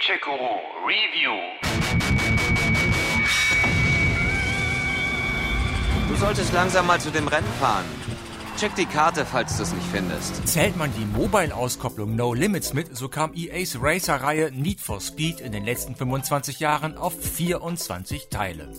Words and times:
Racer-Guru 0.00 0.86
Review. 0.86 1.36
Du 6.08 6.14
solltest 6.16 6.54
langsam 6.54 6.86
mal 6.86 6.98
zu 6.98 7.10
dem 7.10 7.28
Rennen 7.28 7.52
fahren. 7.60 7.84
Check 8.60 8.74
die 8.74 8.84
Karte, 8.84 9.24
falls 9.24 9.56
du 9.56 9.62
es 9.62 9.72
nicht 9.72 9.86
findest. 9.90 10.46
Zählt 10.46 10.76
man 10.76 10.92
die 10.92 11.06
Mobile-Auskopplung 11.18 12.14
No 12.14 12.34
Limits 12.34 12.74
mit, 12.74 12.94
so 12.94 13.08
kam 13.08 13.32
EAs 13.32 13.78
Racer-Reihe 13.80 14.52
Need 14.52 14.82
for 14.82 15.00
Speed 15.00 15.40
in 15.40 15.52
den 15.52 15.64
letzten 15.64 15.96
25 15.96 16.60
Jahren 16.60 16.98
auf 16.98 17.14
24 17.18 18.28
Teile. 18.28 18.70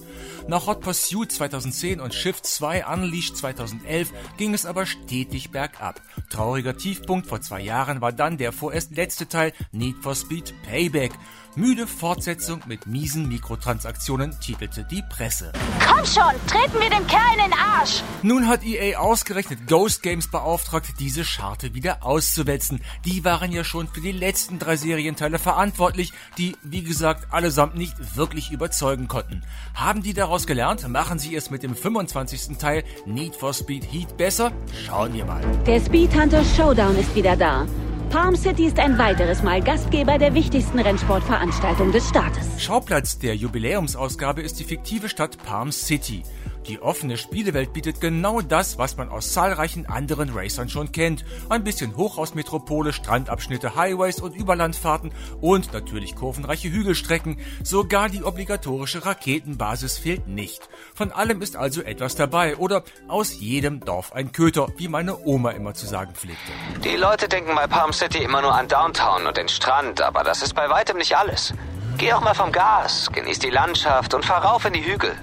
Nach 0.47 0.67
Hot 0.67 0.81
Pursuit 0.81 1.31
2010 1.31 1.99
und 1.99 2.13
Shift 2.13 2.45
2 2.45 2.85
Unleashed 2.85 3.37
2011 3.37 4.11
ging 4.37 4.53
es 4.53 4.67
aber 4.67 4.85
stetig 4.85 5.49
bergab. 5.49 5.99
Trauriger 6.29 6.77
Tiefpunkt 6.77 7.25
vor 7.25 7.41
zwei 7.41 7.61
Jahren 7.61 8.01
war 8.01 8.11
dann 8.11 8.37
der 8.37 8.51
vorerst 8.51 8.95
letzte 8.95 9.29
Teil 9.29 9.51
Need 9.71 9.95
for 10.03 10.13
Speed 10.13 10.53
Payback. 10.61 11.13
Müde 11.55 11.85
Fortsetzung 11.85 12.61
mit 12.65 12.87
miesen 12.87 13.27
Mikrotransaktionen 13.27 14.39
titelte 14.39 14.85
die 14.85 15.03
Presse. 15.09 15.51
Komm 15.85 16.05
schon, 16.05 16.33
treten 16.47 16.79
wir 16.79 16.89
dem 16.89 17.05
Kerl 17.07 17.33
in 17.33 17.51
den 17.51 17.59
Arsch! 17.59 18.03
Nun 18.23 18.47
hat 18.47 18.63
EA 18.63 18.97
ausgerechnet 18.99 19.67
Ghost 19.67 20.01
Games 20.01 20.29
beauftragt, 20.29 20.93
diese 20.99 21.25
Scharte 21.25 21.73
wieder 21.73 22.05
auszuwälzen. 22.05 22.79
Die 23.03 23.25
waren 23.25 23.51
ja 23.51 23.65
schon 23.65 23.89
für 23.89 23.99
die 23.99 24.13
letzten 24.13 24.59
drei 24.59 24.77
Serienteile 24.77 25.39
verantwortlich, 25.39 26.13
die, 26.37 26.55
wie 26.63 26.83
gesagt, 26.83 27.33
allesamt 27.33 27.75
nicht 27.75 28.15
wirklich 28.15 28.51
überzeugen 28.51 29.09
konnten. 29.09 29.43
Haben 29.73 30.03
die 30.03 30.13
daraus 30.13 30.47
gelernt? 30.47 30.87
Machen 30.87 31.19
sie 31.19 31.35
es 31.35 31.49
mit 31.49 31.63
dem 31.63 31.75
25. 31.75 32.57
Teil 32.59 32.85
Need 33.05 33.35
for 33.35 33.53
Speed 33.53 33.91
Heat 33.91 34.15
besser? 34.15 34.53
Schauen 34.85 35.13
wir 35.13 35.25
mal. 35.25 35.41
Der 35.67 35.81
Speed 35.81 36.13
Hunter 36.15 36.45
Showdown 36.45 36.97
ist 36.97 37.13
wieder 37.13 37.35
da. 37.35 37.67
Palm 38.11 38.35
City 38.35 38.65
ist 38.65 38.77
ein 38.77 38.97
weiteres 38.97 39.41
Mal 39.41 39.61
Gastgeber 39.61 40.17
der 40.17 40.33
wichtigsten 40.33 40.79
Rennsportveranstaltung 40.79 41.93
des 41.93 42.09
Staates. 42.09 42.61
Schauplatz 42.61 43.19
der 43.19 43.37
Jubiläumsausgabe 43.37 44.41
ist 44.41 44.59
die 44.59 44.65
fiktive 44.65 45.07
Stadt 45.07 45.37
Palm 45.45 45.71
City. 45.71 46.23
Die 46.67 46.81
offene 46.81 47.17
Spielewelt 47.17 47.73
bietet 47.73 48.01
genau 48.01 48.41
das, 48.41 48.77
was 48.77 48.95
man 48.95 49.09
aus 49.09 49.33
zahlreichen 49.33 49.87
anderen 49.87 50.29
Racern 50.29 50.69
schon 50.69 50.91
kennt. 50.91 51.25
Ein 51.49 51.63
bisschen 51.63 51.97
Hochhausmetropole, 51.97 52.93
Strandabschnitte, 52.93 53.75
Highways 53.75 54.19
und 54.19 54.35
Überlandfahrten 54.35 55.11
und 55.41 55.73
natürlich 55.73 56.15
kurvenreiche 56.15 56.71
Hügelstrecken. 56.71 57.39
Sogar 57.63 58.09
die 58.09 58.23
obligatorische 58.23 59.05
Raketenbasis 59.05 59.97
fehlt 59.97 60.27
nicht. 60.27 60.69
Von 60.93 61.11
allem 61.11 61.41
ist 61.41 61.55
also 61.55 61.81
etwas 61.81 62.15
dabei 62.15 62.57
oder 62.57 62.83
aus 63.07 63.39
jedem 63.39 63.79
Dorf 63.79 64.13
ein 64.13 64.31
Köter, 64.31 64.67
wie 64.77 64.87
meine 64.87 65.25
Oma 65.25 65.51
immer 65.51 65.73
zu 65.73 65.87
sagen 65.87 66.13
pflegte. 66.13 66.51
Die 66.83 66.95
Leute 66.95 67.27
denken 67.27 67.55
bei 67.55 67.65
Palm 67.67 67.91
City 67.91 68.19
immer 68.19 68.41
nur 68.41 68.53
an 68.53 68.67
Downtown 68.67 69.25
und 69.25 69.35
den 69.35 69.49
Strand, 69.49 70.01
aber 70.01 70.23
das 70.23 70.43
ist 70.43 70.53
bei 70.53 70.69
weitem 70.69 70.97
nicht 70.97 71.17
alles. 71.17 71.53
Geh 71.97 72.13
auch 72.13 72.21
mal 72.21 72.35
vom 72.35 72.51
Gas, 72.51 73.09
genieß 73.11 73.39
die 73.39 73.49
Landschaft 73.49 74.13
und 74.13 74.25
fahr 74.25 74.43
rauf 74.43 74.65
in 74.65 74.73
die 74.73 74.85
Hügel. 74.85 75.15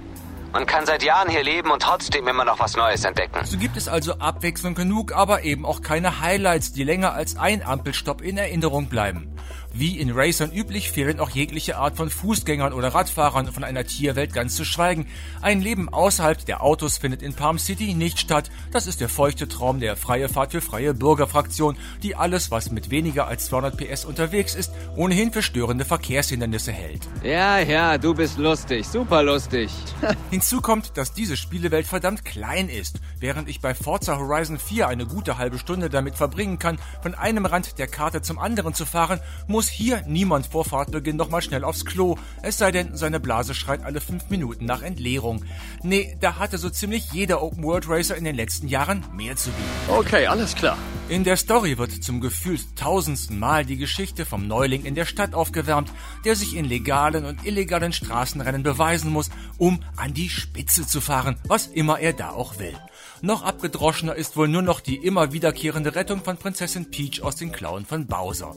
Man 0.53 0.65
kann 0.65 0.87
seit 0.87 1.03
Jahren 1.03 1.29
hier 1.29 1.43
leben 1.43 1.71
und 1.71 1.83
trotzdem 1.83 2.27
immer 2.27 2.45
noch 2.45 2.59
was 2.59 2.75
Neues 2.75 3.05
entdecken. 3.05 3.45
So 3.45 3.59
gibt 3.59 3.77
es 3.77 3.87
also 3.87 4.15
Abwechslung 4.15 4.75
genug, 4.75 5.13
aber 5.13 5.43
eben 5.45 5.67
auch 5.67 5.83
keine 5.83 6.21
Highlights, 6.21 6.73
die 6.73 6.85
länger 6.85 7.13
als 7.13 7.37
ein 7.37 7.63
Ampelstopp 7.63 8.23
in 8.23 8.39
Erinnerung 8.39 8.87
bleiben. 8.87 9.31
Wie 9.73 9.99
in 9.99 10.11
Racern 10.11 10.51
üblich 10.53 10.91
fehlen 10.91 11.21
auch 11.21 11.31
jegliche 11.31 11.77
Art 11.77 11.97
von 11.97 12.11
Fußgängern 12.11 12.73
oder 12.73 12.89
Radfahrern, 12.89 13.53
von 13.53 13.65
einer 13.65 13.85
Tierwelt 13.85 14.33
ganz 14.33 14.57
zu 14.57 14.65
schweigen. 14.65 15.07
Ein 15.43 15.61
Leben 15.61 15.89
außerhalb 15.89 16.45
der 16.45 16.63
Autos 16.63 16.99
findet 16.99 17.23
in 17.23 17.35
Palm 17.35 17.59
City 17.59 17.95
nicht 17.95 18.19
statt. 18.19 18.51
Das 18.73 18.87
ist 18.87 19.01
der 19.01 19.09
feuchte 19.09 19.47
Traum 19.47 19.81
der 19.81 19.97
Freie 19.97 20.29
Fahrt 20.29 20.53
für 20.53 20.61
freie 20.61 20.95
Bürgerfraktion, 20.95 21.77
die 22.03 22.17
alles, 22.17 22.51
was 22.51 22.71
mit 22.71 22.91
weniger 22.91 23.27
als 23.27 23.47
200 23.47 23.77
PS 23.77 24.05
unterwegs 24.05 24.55
ist, 24.55 24.73
ohnehin 24.97 25.33
für 25.33 25.43
störende 25.43 25.85
Verkehrshindernisse 25.85 26.73
hält. 26.73 27.07
Ja, 27.23 27.59
ja, 27.59 27.99
du 27.99 28.15
bist 28.15 28.39
lustig, 28.39 28.87
super 28.87 29.23
lustig. 29.23 29.71
Hinzu 30.31 30.61
kommt, 30.61 30.97
dass 30.97 31.13
diese 31.13 31.37
Spielewelt 31.37 31.87
verdammt 31.87 32.25
klein 32.25 32.69
ist. 32.69 33.01
Während 33.21 33.49
ich 33.49 33.61
bei 33.61 33.75
Forza 33.75 34.17
Horizon 34.17 34.59
4 34.59 34.89
eine 34.89 35.07
gute 35.07 35.39
halbe 35.39 35.59
Stunde 35.59 35.91
damit 35.91 36.15
verbringen 36.15 36.59
kann, 36.59 36.79
von 37.03 37.15
einem 37.15 37.47
Rand 37.47 37.79
der 37.79 37.87
Karte 37.87 38.23
zum 38.23 38.39
anderen 38.39 38.75
zu 38.75 38.87
fahren, 38.87 39.21
muss 39.47 39.58
hier 39.67 40.05
niemand 40.07 40.47
vor 40.47 40.65
Fahrtbeginn 40.65 41.17
nochmal 41.17 41.43
schnell 41.43 41.65
aufs 41.65 41.85
Klo, 41.85 42.17
es 42.43 42.59
sei 42.59 42.71
denn, 42.71 42.97
seine 42.97 43.19
Blase 43.19 43.55
schreit 43.55 43.83
alle 43.83 44.01
fünf 44.01 44.31
Minuten 44.31 44.67
nach 44.67 44.83
Entleerung. 44.83 45.45
Nee, 45.83 46.17
da 46.21 46.37
hatte 46.37 46.59
so 46.59 46.71
ziemlich 46.71 47.11
jeder 47.13 47.43
Open 47.43 47.65
World 47.65 47.89
Racer 47.89 48.15
in 48.15 48.25
den 48.25 48.37
letzten 48.37 48.69
Jahren 48.69 49.05
mehr 49.13 49.35
zu 49.35 49.51
bieten. 49.51 49.69
Okay, 49.89 50.27
alles 50.27 50.55
klar. 50.55 50.79
In 51.09 51.25
der 51.25 51.37
Story 51.37 51.79
wird 51.79 52.05
zum 52.05 52.21
gefühlt 52.21 52.77
tausendsten 52.77 53.39
Mal 53.39 53.65
die 53.65 53.79
Geschichte 53.79 54.27
vom 54.27 54.47
Neuling 54.47 54.85
in 54.85 54.95
der 54.95 55.07
Stadt 55.07 55.35
aufgewärmt, 55.35 55.91
der 56.25 56.37
sich 56.37 56.55
in 56.55 56.67
legalen 56.67 57.25
und 57.25 57.47
illegalen 57.47 57.95
Straßenrennen 57.95 58.63
beweisen 58.63 59.11
muss, 59.11 59.31
um 59.57 59.81
an 59.97 60.13
die 60.13 60.29
Spitze 60.29 60.87
zu 60.87 61.01
fahren, 61.01 61.41
was 61.49 61.67
immer 61.67 61.99
er 61.99 62.13
da 62.13 62.31
auch 62.31 62.59
will. 62.59 62.77
Noch 63.21 63.43
abgedroschener 63.43 64.15
ist 64.15 64.37
wohl 64.37 64.49
nur 64.49 64.63
noch 64.63 64.81
die 64.81 64.97
immer 64.97 65.33
wiederkehrende 65.33 65.95
Rettung 65.95 66.23
von 66.23 66.37
Prinzessin 66.37 66.91
Peach 66.91 67.23
aus 67.23 67.37
den 67.37 67.51
Klauen 67.51 67.85
von 67.85 68.07
Bowser. 68.07 68.55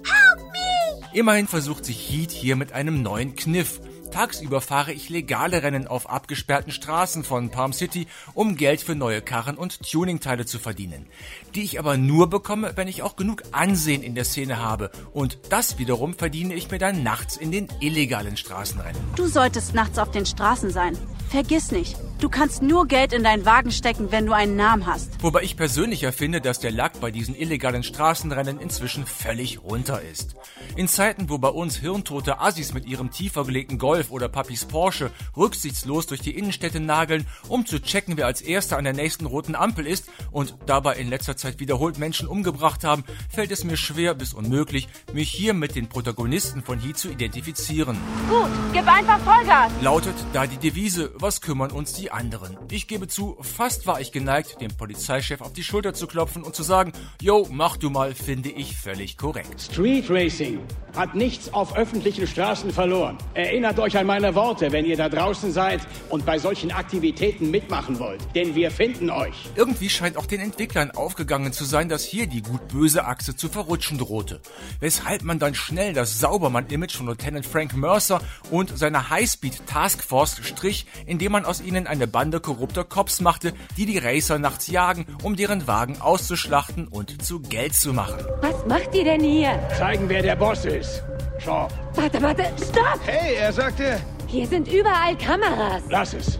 Immerhin 1.13 1.47
versucht 1.47 1.83
sich 1.83 2.09
Heat 2.09 2.31
hier 2.31 2.55
mit 2.55 2.71
einem 2.71 3.01
neuen 3.01 3.35
Kniff. 3.35 3.81
Tagsüber 4.11 4.61
fahre 4.61 4.93
ich 4.93 5.09
legale 5.09 5.63
Rennen 5.63 5.87
auf 5.87 6.09
abgesperrten 6.09 6.71
Straßen 6.71 7.23
von 7.23 7.49
Palm 7.49 7.73
City, 7.73 8.07
um 8.33 8.55
Geld 8.55 8.81
für 8.81 8.95
neue 8.95 9.21
Karren 9.21 9.57
und 9.57 9.81
Tuningteile 9.89 10.45
zu 10.45 10.59
verdienen. 10.59 11.07
Die 11.55 11.63
ich 11.63 11.79
aber 11.79 11.97
nur 11.97 12.29
bekomme, 12.29 12.73
wenn 12.75 12.87
ich 12.87 13.03
auch 13.03 13.15
genug 13.15 13.43
Ansehen 13.51 14.03
in 14.03 14.15
der 14.15 14.25
Szene 14.25 14.57
habe. 14.57 14.91
Und 15.13 15.39
das 15.49 15.77
wiederum 15.77 16.13
verdiene 16.13 16.53
ich 16.53 16.71
mir 16.71 16.79
dann 16.79 17.03
nachts 17.03 17.37
in 17.37 17.51
den 17.51 17.67
illegalen 17.79 18.37
Straßenrennen. 18.37 19.01
Du 19.15 19.27
solltest 19.27 19.73
nachts 19.73 19.97
auf 19.97 20.11
den 20.11 20.25
Straßen 20.25 20.71
sein. 20.71 20.97
Vergiss 21.29 21.71
nicht, 21.71 21.95
du 22.21 22.29
kannst 22.29 22.61
nur 22.61 22.87
Geld 22.87 23.13
in 23.13 23.23
deinen 23.23 23.45
Wagen 23.45 23.71
stecken, 23.71 24.11
wenn 24.11 24.25
du 24.25 24.33
einen 24.33 24.55
Namen 24.55 24.85
hast. 24.85 25.21
Wobei 25.23 25.41
ich 25.41 25.57
persönlich 25.57 26.01
ja 26.01 26.11
finde, 26.11 26.39
dass 26.39 26.59
der 26.59 26.71
Lack 26.71 26.99
bei 27.01 27.11
diesen 27.11 27.35
illegalen 27.35 27.83
Straßenrennen 27.83 28.59
inzwischen 28.59 29.05
völlig 29.05 29.63
runter 29.63 30.01
ist. 30.01 30.35
In 30.75 30.87
Zeiten, 30.87 31.29
wo 31.29 31.39
bei 31.39 31.49
uns 31.49 31.77
hirntote 31.77 32.39
Assis 32.39 32.73
mit 32.73 32.85
ihrem 32.85 33.11
tiefer 33.11 33.45
gelegten 33.45 33.77
Golf 33.77 34.11
oder 34.11 34.29
Papis 34.29 34.65
Porsche 34.65 35.11
rücksichtslos 35.35 36.05
durch 36.05 36.21
die 36.21 36.37
Innenstädte 36.37 36.79
nageln, 36.79 37.25
um 37.47 37.65
zu 37.65 37.81
checken, 37.81 38.17
wer 38.17 38.27
als 38.27 38.41
erster 38.41 38.77
an 38.77 38.83
der 38.83 38.93
nächsten 38.93 39.25
roten 39.25 39.55
Ampel 39.55 39.87
ist 39.87 40.09
und 40.31 40.55
dabei 40.67 40.95
in 40.95 41.09
letzter 41.09 41.35
Zeit 41.35 41.59
wiederholt 41.59 41.97
Menschen 41.97 42.27
umgebracht 42.27 42.83
haben, 42.83 43.03
fällt 43.29 43.51
es 43.51 43.63
mir 43.63 43.77
schwer 43.77 44.13
bis 44.13 44.33
unmöglich, 44.33 44.87
mich 45.13 45.31
hier 45.31 45.53
mit 45.53 45.75
den 45.75 45.89
Protagonisten 45.89 46.61
von 46.61 46.79
Heat 46.79 46.97
zu 46.97 47.09
identifizieren. 47.09 47.97
Gut, 48.29 48.49
gib 48.73 48.87
einfach 48.87 49.19
Vollgas. 49.19 49.71
Lautet 49.81 50.15
da 50.33 50.45
die 50.45 50.57
Devise, 50.57 51.11
was 51.15 51.41
kümmern 51.41 51.71
uns 51.71 51.93
die 51.93 52.10
anderen? 52.13 52.57
Ich 52.69 52.87
gebe 52.87 53.07
zu, 53.07 53.37
fast 53.41 53.87
war 53.87 54.01
ich 54.01 54.11
geneigt, 54.11 54.61
dem 54.61 54.75
Polizeichef 54.75 55.41
auf 55.41 55.53
die 55.53 55.63
Schulter 55.63 55.93
zu 55.93 56.07
klopfen 56.07 56.43
und 56.43 56.55
zu 56.55 56.63
sagen, 56.63 56.93
yo, 57.21 57.47
mach 57.51 57.77
du 57.77 57.89
mal, 57.89 58.13
finde 58.13 58.49
ich 58.49 58.77
völlig 58.77 59.17
korrekt. 59.17 59.61
Street 59.61 60.09
Racing 60.09 60.59
hat 60.95 61.15
nichts 61.15 61.53
auf 61.53 61.75
öffentlichen 61.75 62.27
Straßen 62.27 62.71
verloren. 62.71 63.17
Erinnert 63.33 63.79
euch 63.79 63.97
an 63.97 64.05
meine 64.05 64.35
Worte, 64.35 64.71
wenn 64.71 64.85
ihr 64.85 64.97
da 64.97 65.09
draußen 65.09 65.51
seid 65.51 65.81
und 66.09 66.25
bei 66.25 66.37
solchen 66.37 66.71
Aktivitäten 66.71 67.49
mitmachen 67.49 67.99
wollt. 67.99 68.21
Denn 68.35 68.55
wir 68.55 68.71
finden 68.71 69.09
euch. 69.09 69.49
Irgendwie 69.55 69.89
scheint 69.89 70.17
auch 70.17 70.25
den 70.25 70.41
Entwicklern 70.41 70.91
aufgegangen 70.91 71.53
zu 71.53 71.65
sein, 71.65 71.89
dass 71.89 72.03
hier 72.03 72.27
die 72.27 72.41
gut-böse 72.41 73.05
Achse 73.05 73.35
zu 73.35 73.49
verrutschen 73.49 73.97
drohte. 73.97 74.41
Weshalb 74.79 75.23
man 75.23 75.39
dann 75.39 75.55
schnell 75.55 75.93
das 75.93 76.19
Saubermann-Image 76.19 76.95
von 76.97 77.07
Lieutenant 77.07 77.45
Frank 77.45 77.75
Mercer 77.75 78.21
und 78.49 78.77
seiner 78.77 79.09
Highspeed-Taskforce 79.09 80.41
strich, 80.43 80.85
indem 81.05 81.31
man 81.31 81.45
aus 81.45 81.61
ihnen 81.61 81.87
eine 82.01 82.07
Bande 82.07 82.39
korrupter 82.39 82.83
Cops 82.83 83.21
machte, 83.21 83.53
die 83.77 83.85
die 83.85 83.99
Racer 83.99 84.39
nachts 84.39 84.67
jagen, 84.67 85.05
um 85.21 85.35
deren 85.35 85.67
Wagen 85.67 86.01
auszuschlachten 86.01 86.87
und 86.87 87.21
zu 87.23 87.39
Geld 87.41 87.75
zu 87.75 87.93
machen. 87.93 88.17
Was 88.41 88.65
macht 88.65 88.95
ihr 88.95 89.03
denn 89.03 89.21
hier? 89.21 89.51
Zeigen, 89.77 90.09
wer 90.09 90.23
der 90.23 90.35
Boss 90.35 90.65
ist. 90.65 91.03
Shaw, 91.37 91.67
Warte, 91.93 92.19
warte, 92.21 92.43
stopp! 92.57 92.99
Hey, 93.05 93.35
er 93.35 93.53
sagte, 93.53 93.99
Hier 94.25 94.47
sind 94.47 94.67
überall 94.67 95.15
Kameras. 95.17 95.83
lass 95.89 96.13
es. 96.15 96.39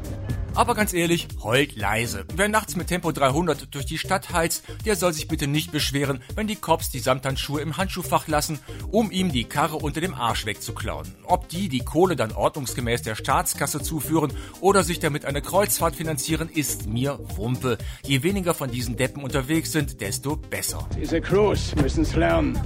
Aber 0.54 0.76
ganz 0.76 0.94
ehrlich, 0.94 1.30
heult 1.42 1.78
leise. 1.78 2.26
Wer 2.36 2.50
nachts 2.50 2.76
mit 2.76 2.88
Tempo 2.88 3.14
300 3.14 3.74
durch 3.74 3.86
die 3.86 3.98
Stadt 3.98 4.34
heizt, 4.34 4.66
der 4.86 4.98
soll 4.98 5.14
sich 5.14 5.30
bitte 5.30 5.48
nicht 5.48 5.72
beschweren, 5.72 6.22
wenn 6.36 6.48
die 6.48 6.58
Cops 6.58 6.90
die 6.90 7.00
Samthandschuhe 7.00 7.62
im 7.62 7.78
Handschuhfach 7.78 8.28
lassen, 8.28 8.60
um 8.92 9.12
ihm 9.12 9.32
die 9.32 9.46
Karre 9.46 9.78
unter 9.78 10.02
dem 10.02 10.14
Arsch 10.14 10.46
wegzuklauen. 10.46 11.08
Ob 11.24 11.48
die 11.48 11.70
die 11.70 11.80
Kohle 11.80 12.18
dann 12.18 12.34
ordnungsgemäß 12.34 13.02
der 13.02 13.16
Staatskasse 13.16 13.82
zuführen 13.82 14.34
oder 14.60 14.84
sich 14.84 15.00
damit 15.00 15.24
eine 15.24 15.42
Kreuzfahrt 15.42 15.96
finanzieren, 15.96 16.50
ist 16.50 16.86
mir 16.86 17.18
Wumpe. 17.38 17.78
Je 18.06 18.22
weniger 18.24 18.54
von 18.54 18.70
diesen 18.70 18.98
Deppen 18.98 19.24
unterwegs 19.24 19.72
sind, 19.72 20.02
desto 20.02 20.36
besser. 20.36 20.86
Diese 21.00 21.22
Crews 21.22 21.74
müssen's 21.76 22.14
lernen. 22.16 22.60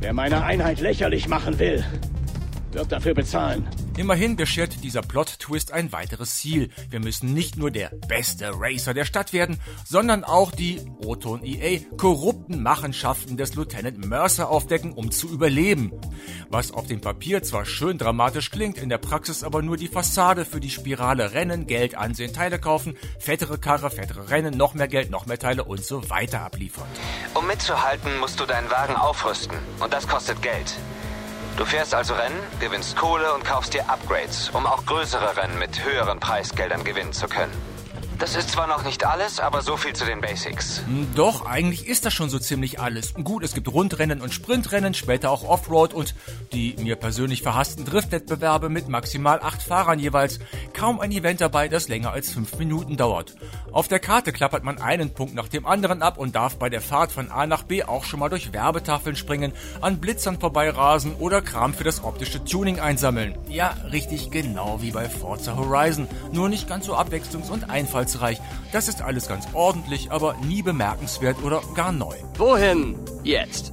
Wer 0.00 0.12
meine 0.12 0.44
Einheit 0.44 0.80
lächerlich 0.80 1.26
machen 1.26 1.58
will, 1.58 1.82
wird 2.72 2.92
dafür 2.92 3.14
bezahlen. 3.14 3.66
Immerhin 3.96 4.34
beschert 4.34 4.82
dieser 4.82 5.02
Plot-Twist 5.02 5.72
ein 5.72 5.92
weiteres 5.92 6.36
Ziel. 6.38 6.70
Wir 6.90 6.98
müssen 6.98 7.32
nicht 7.32 7.56
nur 7.56 7.70
der 7.70 7.90
beste 8.08 8.50
Racer 8.52 8.92
der 8.92 9.04
Stadt 9.04 9.32
werden, 9.32 9.60
sondern 9.86 10.24
auch 10.24 10.50
die, 10.50 10.80
Oton 11.04 11.44
EA, 11.44 11.78
korrupten 11.96 12.60
Machenschaften 12.60 13.36
des 13.36 13.54
Lieutenant 13.54 14.04
Mercer 14.04 14.48
aufdecken, 14.48 14.92
um 14.92 15.12
zu 15.12 15.28
überleben. 15.28 15.92
Was 16.48 16.72
auf 16.72 16.88
dem 16.88 17.00
Papier 17.00 17.44
zwar 17.44 17.64
schön 17.66 17.96
dramatisch 17.96 18.50
klingt, 18.50 18.78
in 18.78 18.88
der 18.88 18.98
Praxis 18.98 19.44
aber 19.44 19.62
nur 19.62 19.76
die 19.76 19.88
Fassade 19.88 20.44
für 20.44 20.58
die 20.58 20.70
Spirale 20.70 21.32
Rennen, 21.32 21.68
Geld, 21.68 21.94
Ansehen, 21.94 22.32
Teile 22.32 22.58
kaufen, 22.58 22.96
fettere 23.20 23.58
Karre, 23.58 23.90
fettere 23.90 24.28
Rennen, 24.28 24.56
noch 24.56 24.74
mehr 24.74 24.88
Geld, 24.88 25.10
noch 25.10 25.26
mehr 25.26 25.38
Teile 25.38 25.62
und 25.62 25.84
so 25.84 26.10
weiter 26.10 26.40
abliefert. 26.40 26.88
Um 27.34 27.46
mitzuhalten, 27.46 28.18
musst 28.18 28.40
du 28.40 28.44
deinen 28.44 28.70
Wagen 28.72 28.96
aufrüsten. 28.96 29.56
Und 29.78 29.92
das 29.92 30.08
kostet 30.08 30.42
Geld. 30.42 30.74
Du 31.56 31.64
fährst 31.64 31.94
also 31.94 32.14
Rennen, 32.14 32.40
gewinnst 32.58 32.96
Kohle 32.96 33.32
und 33.32 33.44
kaufst 33.44 33.74
dir 33.74 33.88
Upgrades, 33.88 34.50
um 34.50 34.66
auch 34.66 34.84
größere 34.86 35.36
Rennen 35.36 35.56
mit 35.58 35.84
höheren 35.84 36.18
Preisgeldern 36.18 36.82
gewinnen 36.82 37.12
zu 37.12 37.28
können. 37.28 37.52
Das 38.18 38.36
ist 38.36 38.50
zwar 38.50 38.68
noch 38.68 38.84
nicht 38.84 39.04
alles, 39.04 39.40
aber 39.40 39.60
so 39.60 39.76
viel 39.76 39.92
zu 39.92 40.04
den 40.04 40.20
Basics. 40.20 40.82
Hm, 40.86 41.08
Doch, 41.16 41.46
eigentlich 41.46 41.88
ist 41.88 42.06
das 42.06 42.14
schon 42.14 42.30
so 42.30 42.38
ziemlich 42.38 42.78
alles. 42.80 43.12
Gut, 43.14 43.42
es 43.42 43.54
gibt 43.54 43.66
Rundrennen 43.68 44.20
und 44.20 44.32
Sprintrennen, 44.32 44.94
später 44.94 45.30
auch 45.32 45.42
Offroad 45.42 45.92
und 45.92 46.14
die 46.52 46.76
mir 46.78 46.94
persönlich 46.94 47.42
verhassten 47.42 47.84
Driftwettbewerbe 47.84 48.68
mit 48.68 48.88
maximal 48.88 49.40
acht 49.42 49.62
Fahrern 49.62 49.98
jeweils. 49.98 50.38
Kaum 50.74 51.00
ein 51.00 51.10
Event 51.10 51.40
dabei, 51.40 51.66
das 51.68 51.88
länger 51.88 52.12
als 52.12 52.30
fünf 52.30 52.56
Minuten 52.56 52.96
dauert. 52.96 53.34
Auf 53.72 53.88
der 53.88 53.98
Karte 53.98 54.32
klappert 54.32 54.62
man 54.62 54.80
einen 54.80 55.12
Punkt 55.12 55.34
nach 55.34 55.48
dem 55.48 55.66
anderen 55.66 56.00
ab 56.00 56.16
und 56.16 56.36
darf 56.36 56.56
bei 56.56 56.70
der 56.70 56.80
Fahrt 56.80 57.10
von 57.10 57.32
A 57.32 57.46
nach 57.46 57.64
B 57.64 57.82
auch 57.82 58.04
schon 58.04 58.20
mal 58.20 58.28
durch 58.28 58.52
Werbetafeln 58.52 59.16
springen, 59.16 59.52
an 59.80 59.98
Blitzern 59.98 60.38
vorbeirasen 60.38 61.16
oder 61.16 61.42
Kram 61.42 61.74
für 61.74 61.84
das 61.84 62.04
optische 62.04 62.44
Tuning 62.44 62.78
einsammeln. 62.78 63.36
Ja, 63.48 63.74
richtig 63.90 64.30
genau 64.30 64.80
wie 64.80 64.92
bei 64.92 65.08
Forza 65.10 65.56
Horizon, 65.56 66.06
nur 66.32 66.48
nicht 66.48 66.68
ganz 66.68 66.86
so 66.86 66.94
abwechslungs- 66.96 67.50
und 67.50 67.68
einfallsreich. 67.70 68.03
Das 68.72 68.88
ist 68.88 69.02
alles 69.02 69.28
ganz 69.28 69.46
ordentlich, 69.52 70.10
aber 70.10 70.36
nie 70.42 70.62
bemerkenswert 70.62 71.42
oder 71.42 71.62
gar 71.74 71.92
neu. 71.92 72.14
Wohin? 72.36 72.98
Jetzt. 73.22 73.72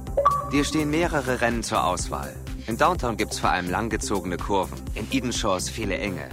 Dir 0.52 0.64
stehen 0.64 0.90
mehrere 0.90 1.40
Rennen 1.40 1.62
zur 1.62 1.84
Auswahl. 1.84 2.34
In 2.66 2.76
Downtown 2.76 3.16
gibt's 3.16 3.38
vor 3.38 3.50
allem 3.50 3.70
langgezogene 3.70 4.36
Kurven, 4.36 4.78
in 4.94 5.06
Eden 5.10 5.32
Shores 5.32 5.68
viele 5.68 5.98
enge. 5.98 6.28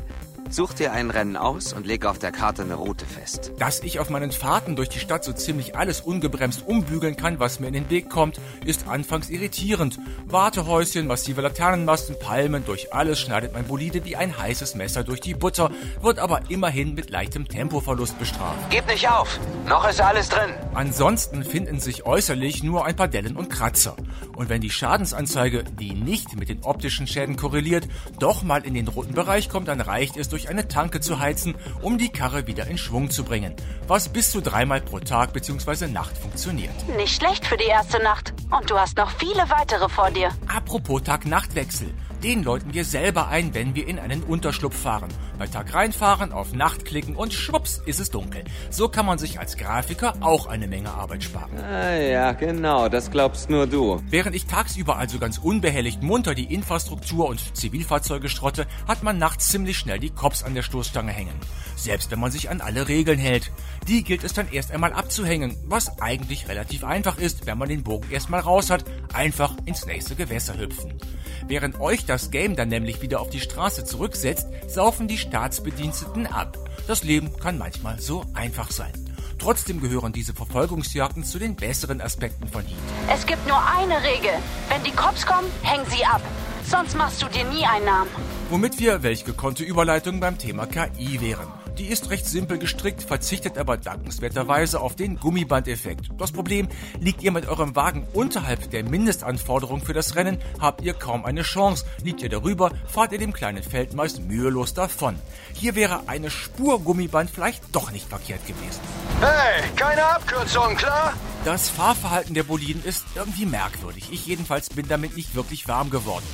Such 0.52 0.74
dir 0.74 0.94
ein 0.94 1.12
Rennen 1.12 1.38
aus 1.38 1.74
und 1.74 1.86
leg 1.86 2.08
auf 2.08 2.18
der 2.18 2.32
Karte 2.32 2.64
eine 2.64 2.74
Route 2.74 3.06
fest. 3.06 3.52
Dass 3.60 3.82
ich 3.82 4.00
auf 4.00 4.10
meinen 4.10 4.32
Fahrten 4.32 4.76
durch 4.76 4.90
die 4.90 4.98
Stadt 4.98 5.24
so 5.24 5.32
ziemlich 5.32 5.76
alles 5.76 6.02
ungebremst 6.02 6.64
umbügeln 6.66 7.16
kann, 7.16 7.40
was 7.40 7.60
mir 7.60 7.68
in 7.68 7.74
den 7.74 7.90
Weg 7.92 8.10
kommt, 8.10 8.42
ist 8.66 8.88
anfangs 8.88 9.30
irritierend. 9.30 10.00
Wartehäuschen, 10.26 11.06
massive 11.06 11.42
Laternenmasten, 11.42 12.18
Palmen, 12.20 12.66
durch 12.66 12.92
alles 12.92 13.20
schneidet 13.20 13.54
mein 13.54 13.66
Bolide 13.66 14.06
wie 14.06 14.16
ein 14.16 14.36
heißes 14.36 14.74
Messer 14.74 15.04
durch 15.04 15.22
die 15.22 15.36
Butter, 15.36 15.70
wird 16.02 16.18
aber 16.18 16.42
immerhin 16.50 16.96
mit 16.96 17.12
leichtem 17.12 17.48
Tempoverlust 17.48 18.18
bestraft. 18.18 18.58
Gib 18.72 18.88
nicht 18.88 19.08
auf! 19.08 19.40
Noch 19.68 19.88
ist 19.88 20.02
alles 20.02 20.30
drin! 20.30 20.56
Ansonsten 20.74 21.44
finden 21.44 21.80
sich 21.80 22.08
äußerlich 22.08 22.64
nur 22.64 22.86
ein 22.86 22.96
paar 22.96 23.08
Dellen 23.08 23.38
und 23.38 23.52
Kratzer. 23.52 23.96
Und 24.36 24.50
wenn 24.50 24.62
die 24.62 24.72
Schadensanzeige, 24.72 25.64
die 25.64 25.94
nicht 25.94 26.36
mit 26.40 26.50
den 26.50 26.64
optischen 26.64 27.06
Schäden 27.06 27.36
korreliert, 27.36 27.88
doch 28.20 28.42
mal 28.42 28.66
in 28.66 28.74
den 28.74 28.88
roten 28.88 29.14
Bereich 29.14 29.50
kommt, 29.50 29.68
dann 29.68 29.82
reicht 29.82 30.18
es 30.18 30.30
durch 30.30 30.39
eine 30.48 30.70
Tanke 30.70 31.02
zu 31.02 31.20
heizen, 31.20 31.56
um 31.82 31.98
die 31.98 32.10
Karre 32.10 32.48
wieder 32.48 32.68
in 32.68 32.78
Schwung 32.78 33.10
zu 33.10 33.26
bringen. 33.26 33.54
Was 33.88 34.08
bis 34.08 34.32
zu 34.32 34.42
dreimal 34.42 34.80
pro 34.80 35.00
Tag 35.00 35.34
bzw. 35.34 35.88
Nacht 35.88 36.18
funktioniert. 36.18 36.72
Nicht 36.96 37.16
schlecht 37.16 37.46
für 37.46 37.58
die 37.58 37.66
erste 37.66 38.02
Nacht. 38.02 38.34
Und 38.50 38.70
du 38.70 38.78
hast 38.78 38.96
noch 38.98 39.12
viele 39.18 39.50
weitere 39.50 39.90
vor 39.90 40.12
dir. 40.12 40.30
Apropos 40.48 41.04
Tag-Nacht-Wechsel. 41.04 41.94
Den 42.24 42.44
läuten 42.44 42.74
wir 42.74 42.84
selber 42.84 43.30
ein, 43.30 43.54
wenn 43.54 43.76
wir 43.76 43.88
in 43.88 43.98
einen 43.98 44.24
Unterschlupf 44.24 44.78
fahren. 44.78 45.08
Bei 45.38 45.48
Tag 45.48 45.74
reinfahren, 45.74 46.34
auf 46.34 46.52
Nacht 46.52 46.84
klicken 46.84 47.16
und 47.16 47.34
schwupps 47.34 47.82
ist 47.86 48.02
es 48.02 48.10
dunkel. 48.10 48.44
So 48.70 48.90
kann 48.90 49.06
man 49.06 49.18
sich 49.18 49.40
als 49.40 49.56
Grafiker 49.56 50.16
auch 50.20 50.48
eine 50.48 50.68
Menge 50.68 50.92
Arbeit 50.92 51.24
sparen. 51.24 51.58
Ah 51.58 51.96
ja, 51.96 52.34
genau, 52.34 52.90
das 52.90 53.10
glaubst 53.10 53.50
nur 53.50 53.68
du. 53.68 54.02
Während 54.10 54.36
ich 54.36 54.48
tagsüber 54.48 54.98
also 54.98 55.18
ganz 55.18 55.38
unbehelligt 55.38 56.04
munter 56.04 56.36
die 56.36 56.54
Infrastruktur 56.54 57.30
und 57.30 57.56
Zivilfahrzeuge 57.56 58.28
schrotte, 58.28 58.68
hat 58.86 59.02
man 59.02 59.18
nachts 59.18 59.48
ziemlich 59.48 59.78
schnell 59.78 60.00
die 60.00 60.10
Cops 60.10 60.44
an 60.44 60.56
der 60.56 60.64
Stoßstange 60.64 61.14
hängen. 61.14 61.36
Selbst 61.78 62.12
wenn 62.12 62.20
man 62.20 62.32
sich 62.32 62.50
an 62.50 62.60
alle 62.60 62.90
Regeln 62.90 63.18
hält. 63.18 63.50
Die 63.88 64.04
gilt 64.04 64.26
es 64.26 64.34
dann 64.34 64.52
erst 64.52 64.72
einmal 64.74 64.92
abzuhängen, 64.92 65.56
was 65.68 66.02
eigentlich 66.02 66.50
relativ 66.50 66.84
einfach 66.84 67.18
ist, 67.18 67.46
wenn 67.46 67.58
man 67.58 67.70
den 67.70 67.84
Bogen 67.84 68.12
erstmal 68.12 68.42
raus 68.42 68.70
hat, 68.70 68.84
einfach 69.14 69.56
ins 69.64 69.86
nächste 69.86 70.16
Gewässer 70.16 70.58
hüpfen. 70.58 71.00
Während 71.48 71.80
euch 71.80 72.06
das 72.06 72.32
Game 72.32 72.56
dann 72.56 72.70
nämlich 72.70 73.02
wieder 73.02 73.20
auf 73.20 73.30
die 73.30 73.40
Straße 73.40 73.86
zurücksetzt, 73.86 74.48
saufen 74.68 75.08
die 75.08 75.18
Staatsbediensteten 75.18 76.28
ab. 76.28 76.58
Das 76.88 77.04
Leben 77.04 77.36
kann 77.40 77.58
manchmal 77.58 78.00
so 78.00 78.26
einfach 78.34 78.72
sein. 78.72 78.94
Trotzdem 79.40 79.80
gehören 79.80 80.12
diese 80.12 80.34
Verfolgungsjagden 80.34 81.24
zu 81.24 81.40
den 81.40 81.56
besseren 81.56 82.02
Aspekten 82.02 82.48
von 82.48 82.64
Heat. 82.66 82.78
Es 83.12 83.26
gibt 83.26 83.48
nur 83.48 83.58
eine 83.66 84.04
Regel. 84.04 84.32
Wenn 84.68 84.84
die 84.84 84.92
Cops 84.92 85.26
kommen, 85.26 85.48
häng 85.64 85.86
sie 85.90 86.04
ab. 86.06 86.22
Sonst 86.66 86.96
machst 86.96 87.22
du 87.22 87.28
dir 87.28 87.46
nie 87.46 87.66
einen 87.66 87.86
Namen. 87.86 88.12
Womit 88.50 88.80
wir 88.80 89.02
welch 89.02 89.24
gekonnte 89.24 89.64
Überleitung 89.64 90.20
beim 90.20 90.38
Thema 90.38 90.68
KI 90.68 91.22
wären. 91.22 91.48
Die 91.80 91.88
ist 91.88 92.10
recht 92.10 92.26
simpel 92.26 92.58
gestrickt, 92.58 93.02
verzichtet 93.02 93.58
aber 93.58 93.78
dankenswerterweise 93.78 94.82
auf 94.82 94.98
den 94.98 95.18
Gummibandeffekt. 95.18 96.10
Das 96.18 96.34
Problem, 96.34 96.68
liegt 97.00 97.24
ihr 97.24 97.32
mit 97.32 97.48
eurem 97.48 97.74
Wagen 97.74 98.06
unterhalb 98.12 98.70
der 98.72 98.84
Mindestanforderung 98.84 99.82
für 99.82 99.94
das 99.94 100.16
Rennen, 100.16 100.40
habt 100.60 100.82
ihr 100.82 100.94
kaum 100.94 101.24
eine 101.24 101.44
Chance. 101.44 101.86
Liegt 102.04 102.22
ihr 102.22 102.28
darüber, 102.28 102.72
fahrt 102.86 103.14
ihr 103.14 103.18
dem 103.18 103.32
kleinen 103.32 103.64
Feld 103.64 103.94
meist 103.94 104.20
mühelos 104.20 104.74
davon. 104.74 105.16
Hier 105.54 105.76
wäre 105.76 106.02
eine 106.08 106.30
Spur 106.30 106.82
Gummiband 106.82 107.30
vielleicht 107.30 107.64
doch 107.74 107.92
nicht 107.94 108.10
verkehrt 108.10 108.46
gewesen. 108.46 108.82
Hey, 109.22 109.64
keine 109.78 110.04
Abkürzung, 110.04 110.76
klar? 110.76 111.14
Das 111.46 111.70
Fahrverhalten 111.70 112.34
der 112.34 112.44
Boliden 112.44 112.84
ist 112.84 113.06
irgendwie 113.16 113.46
merkwürdig. 113.46 114.10
Ich 114.12 114.26
jedenfalls 114.26 114.68
bin 114.68 114.90
damit 114.90 115.16
nicht 115.16 115.34
wirklich 115.34 115.70
warm 115.70 115.90
geworden. 115.90 116.26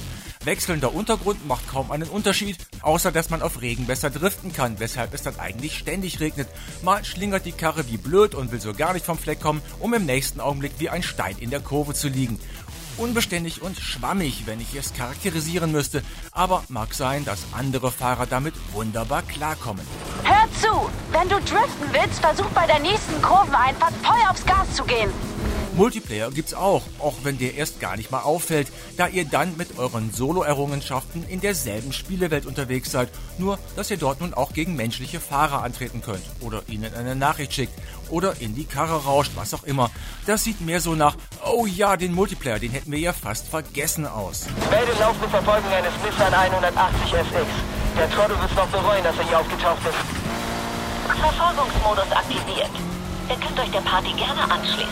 Wechselnder 0.45 0.93
Untergrund 0.93 1.47
macht 1.47 1.67
kaum 1.67 1.91
einen 1.91 2.07
Unterschied, 2.07 2.57
außer 2.81 3.11
dass 3.11 3.31
man 3.31 3.41
auf 3.41 3.61
Regen 3.61 3.87
besser 3.87 4.11
driften 4.11 4.53
kann, 4.53 4.79
weshalb 4.79 5.13
es 5.13 5.23
dann 5.23 5.39
eigentlich 5.39 5.77
ständig 5.77 6.19
regnet. 6.19 6.47
Mal 6.83 7.03
schlingert 7.03 7.45
die 7.45 7.51
Karre 7.51 7.87
wie 7.89 7.97
blöd 7.97 8.35
und 8.35 8.51
will 8.51 8.61
so 8.61 8.73
gar 8.73 8.93
nicht 8.93 9.05
vom 9.05 9.17
Fleck 9.17 9.41
kommen, 9.41 9.61
um 9.79 9.93
im 9.93 10.05
nächsten 10.05 10.39
Augenblick 10.39 10.73
wie 10.77 10.89
ein 10.89 11.03
Stein 11.03 11.37
in 11.39 11.49
der 11.49 11.61
Kurve 11.61 11.95
zu 11.95 12.07
liegen. 12.07 12.39
Unbeständig 12.97 13.61
und 13.61 13.77
schwammig, 13.77 14.43
wenn 14.45 14.61
ich 14.61 14.73
es 14.75 14.93
charakterisieren 14.93 15.71
müsste, 15.71 16.01
aber 16.31 16.63
mag 16.69 16.93
sein, 16.93 17.25
dass 17.25 17.39
andere 17.51 17.91
Fahrer 17.91 18.25
damit 18.25 18.53
wunderbar 18.71 19.23
klarkommen. 19.23 19.85
Hör 20.23 20.47
zu! 20.61 20.89
Wenn 21.11 21.27
du 21.27 21.35
driften 21.35 21.89
willst, 21.91 22.19
versuch 22.19 22.49
bei 22.51 22.67
der 22.67 22.79
nächsten 22.79 23.21
Kurveneinfahrt 23.21 23.93
voll 24.03 24.21
aufs 24.29 24.45
Gas 24.45 24.73
zu 24.75 24.83
gehen. 24.85 25.09
Multiplayer 25.75 26.31
gibt's 26.31 26.53
auch, 26.53 26.83
auch 26.99 27.15
wenn 27.23 27.37
der 27.37 27.55
erst 27.55 27.81
gar 27.81 27.97
nicht 27.97 28.09
mal 28.09 28.21
auffällt, 28.21 28.71
da 28.95 29.07
ihr 29.07 29.25
dann 29.25 29.57
mit 29.57 29.77
euren 29.77 30.13
Solo-Errungenschaften 30.13 31.25
in 31.27 31.41
derselben 31.41 31.91
Spielewelt 31.91 32.45
unterwegs 32.45 32.91
seid, 32.91 33.09
nur 33.37 33.59
dass 33.75 33.91
ihr 33.91 33.97
dort 33.97 34.21
nun 34.21 34.33
auch 34.33 34.53
gegen 34.53 34.77
menschliche 34.77 35.19
Fahrer 35.19 35.63
antreten 35.63 36.01
könnt 36.01 36.23
oder 36.39 36.63
ihnen 36.67 36.93
eine 36.93 37.15
Nachricht 37.17 37.53
schickt 37.53 37.73
oder 38.09 38.39
in 38.39 38.55
die 38.55 38.63
Karre 38.63 39.03
rauscht, 39.03 39.33
was 39.35 39.53
auch 39.53 39.63
immer. 39.63 39.91
Das 40.25 40.45
sieht 40.45 40.61
mehr 40.61 40.79
so 40.79 40.95
nach, 40.95 41.17
oh 41.45 41.65
ja, 41.65 41.97
den 41.97 42.13
Multiplayer, 42.13 42.59
den 42.59 42.71
hätten 42.71 42.93
wir 42.93 42.99
ja 42.99 43.11
fast 43.11 43.49
vergessen 43.49 44.07
aus. 44.07 44.45
Melde 44.69 44.93
laufende 44.97 45.27
Verfolgung 45.27 45.71
eines 45.71 45.91
Nissan 46.05 46.33
180 46.33 47.13
SX. 47.13 47.47
Der 47.97 48.09
Trottel 48.11 48.39
wird 48.39 48.55
noch 48.55 48.67
bereuen, 48.67 49.03
dass 49.03 49.17
er 49.17 49.27
hier 49.27 49.39
aufgetaucht 49.39 49.81
ist. 49.85 51.19
Verfolgungsmodus 51.19 52.11
aktiviert. 52.11 52.94
Ihr 53.27 53.35
könnt 53.37 53.59
euch 53.59 53.71
der 53.71 53.79
Party 53.79 54.11
gerne 54.13 54.51
anschließen. 54.51 54.85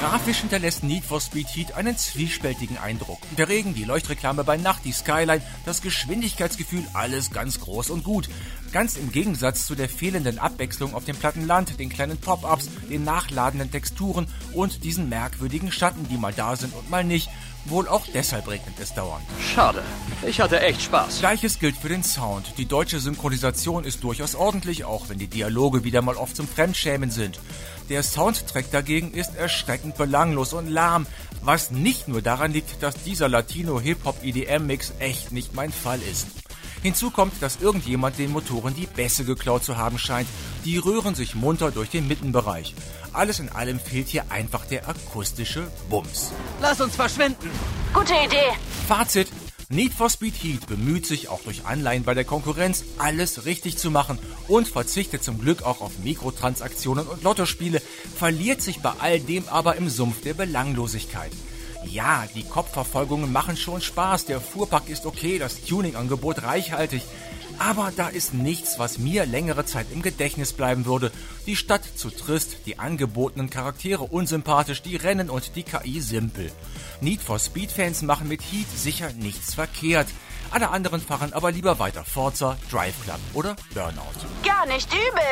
Grafisch 0.00 0.38
hinterlässt 0.38 0.82
Need 0.82 1.04
for 1.04 1.20
Speed 1.20 1.46
Heat 1.54 1.72
einen 1.72 1.96
zwiespältigen 1.96 2.78
Eindruck. 2.78 3.18
Der 3.36 3.48
Regen, 3.48 3.74
die 3.74 3.84
Leuchtreklame 3.84 4.44
bei 4.44 4.56
Nacht, 4.56 4.84
die 4.84 4.92
Skyline, 4.92 5.42
das 5.66 5.82
Geschwindigkeitsgefühl, 5.82 6.84
alles 6.94 7.30
ganz 7.30 7.60
groß 7.60 7.90
und 7.90 8.02
gut. 8.02 8.28
Ganz 8.72 8.96
im 8.96 9.10
Gegensatz 9.10 9.66
zu 9.66 9.74
der 9.74 9.88
fehlenden 9.88 10.38
Abwechslung 10.38 10.94
auf 10.94 11.04
dem 11.04 11.16
platten 11.16 11.46
Land, 11.46 11.80
den 11.80 11.88
kleinen 11.88 12.18
Pop-ups, 12.18 12.68
den 12.88 13.02
nachladenden 13.02 13.70
Texturen 13.70 14.28
und 14.52 14.84
diesen 14.84 15.08
merkwürdigen 15.08 15.72
Schatten, 15.72 16.06
die 16.08 16.16
mal 16.16 16.32
da 16.32 16.54
sind 16.54 16.74
und 16.74 16.88
mal 16.88 17.02
nicht. 17.02 17.28
Wohl 17.66 17.88
auch 17.88 18.06
deshalb 18.14 18.48
regnet 18.48 18.76
es 18.80 18.94
dauernd. 18.94 19.24
Schade. 19.54 19.82
Ich 20.26 20.40
hatte 20.40 20.60
echt 20.60 20.82
Spaß. 20.82 21.18
Gleiches 21.18 21.58
gilt 21.58 21.76
für 21.76 21.90
den 21.90 22.02
Sound. 22.02 22.54
Die 22.56 22.64
deutsche 22.64 23.00
Synchronisation 23.00 23.84
ist 23.84 24.02
durchaus 24.02 24.34
ordentlich, 24.34 24.84
auch 24.84 25.08
wenn 25.08 25.18
die 25.18 25.26
Dialoge 25.26 25.84
wieder 25.84 26.00
mal 26.00 26.16
oft 26.16 26.36
zum 26.36 26.48
Fremdschämen 26.48 27.10
sind. 27.10 27.38
Der 27.90 28.02
Soundtrack 28.02 28.70
dagegen 28.70 29.12
ist 29.12 29.34
erschreckend 29.34 29.96
belanglos 29.96 30.52
und 30.52 30.68
lahm, 30.68 31.06
was 31.42 31.70
nicht 31.70 32.08
nur 32.08 32.22
daran 32.22 32.52
liegt, 32.52 32.82
dass 32.82 33.02
dieser 33.02 33.28
Latino-Hip-Hop-EDM-Mix 33.28 34.92
echt 35.00 35.32
nicht 35.32 35.54
mein 35.54 35.72
Fall 35.72 36.00
ist. 36.00 36.28
Hinzu 36.82 37.10
kommt, 37.10 37.42
dass 37.42 37.60
irgendjemand 37.60 38.18
den 38.18 38.32
Motoren 38.32 38.74
die 38.74 38.86
Bässe 38.86 39.24
geklaut 39.24 39.64
zu 39.64 39.76
haben 39.76 39.98
scheint. 39.98 40.28
Die 40.64 40.78
rühren 40.78 41.14
sich 41.14 41.34
munter 41.34 41.70
durch 41.70 41.90
den 41.90 42.08
Mittenbereich. 42.08 42.74
Alles 43.12 43.40
in 43.40 43.48
allem 43.50 43.78
fehlt 43.78 44.08
hier 44.08 44.30
einfach 44.30 44.64
der 44.66 44.88
akustische 44.88 45.70
Bums. 45.88 46.32
Lass 46.60 46.80
uns 46.80 46.96
verschwinden. 46.96 47.50
Gute 47.92 48.14
Idee. 48.14 48.52
Fazit. 48.88 49.28
Need 49.72 49.92
for 49.92 50.10
Speed 50.10 50.34
Heat 50.42 50.66
bemüht 50.66 51.06
sich 51.06 51.28
auch 51.28 51.42
durch 51.42 51.64
Anleihen 51.64 52.02
bei 52.02 52.12
der 52.12 52.24
Konkurrenz, 52.24 52.82
alles 52.98 53.44
richtig 53.44 53.78
zu 53.78 53.92
machen 53.92 54.18
und 54.48 54.66
verzichtet 54.66 55.22
zum 55.22 55.40
Glück 55.40 55.62
auch 55.62 55.80
auf 55.80 56.00
Mikrotransaktionen 56.02 57.06
und 57.06 57.22
Lottospiele, 57.22 57.80
verliert 58.16 58.62
sich 58.62 58.80
bei 58.80 58.92
all 58.98 59.20
dem 59.20 59.46
aber 59.48 59.76
im 59.76 59.88
Sumpf 59.88 60.22
der 60.22 60.34
Belanglosigkeit. 60.34 61.30
Ja, 61.84 62.26
die 62.34 62.44
Kopfverfolgungen 62.44 63.32
machen 63.32 63.56
schon 63.56 63.80
Spaß, 63.80 64.26
der 64.26 64.40
Fuhrpark 64.40 64.88
ist 64.88 65.06
okay, 65.06 65.38
das 65.38 65.62
Tuning-Angebot 65.64 66.42
reichhaltig, 66.42 67.02
aber 67.58 67.92
da 67.94 68.08
ist 68.08 68.32
nichts, 68.32 68.78
was 68.78 68.98
mir 68.98 69.26
längere 69.26 69.66
Zeit 69.66 69.86
im 69.92 70.00
Gedächtnis 70.00 70.52
bleiben 70.52 70.86
würde. 70.86 71.12
Die 71.46 71.56
Stadt 71.56 71.82
zu 71.84 72.10
trist, 72.10 72.56
die 72.66 72.78
angebotenen 72.78 73.50
Charaktere 73.50 74.04
unsympathisch, 74.04 74.82
die 74.82 74.96
Rennen 74.96 75.28
und 75.28 75.56
die 75.56 75.62
KI 75.62 76.00
simpel. 76.00 76.50
Need 77.00 77.20
for 77.20 77.38
Speed 77.38 77.70
Fans 77.70 78.02
machen 78.02 78.28
mit 78.28 78.40
Heat 78.40 78.66
sicher 78.74 79.12
nichts 79.12 79.54
verkehrt. 79.54 80.08
Alle 80.50 80.70
anderen 80.70 81.00
fahren 81.00 81.32
aber 81.32 81.52
lieber 81.52 81.78
weiter 81.78 82.04
Forza, 82.04 82.56
Drive 82.70 82.94
Club 83.04 83.20
oder 83.34 83.56
Burnout. 83.74 84.04
Gar 84.44 84.66
nicht 84.66 84.92
übel. 84.92 85.22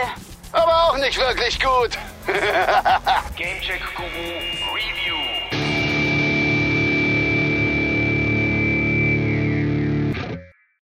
Aber 0.52 0.84
auch 0.84 0.98
nicht 0.98 1.18
wirklich 1.18 1.58
gut. 1.60 1.98
Gamecheck 3.36 3.82
Guru 3.96 4.74
Review. 4.74 5.27